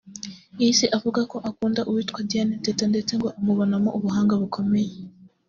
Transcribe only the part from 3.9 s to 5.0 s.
ubahanga bukomeye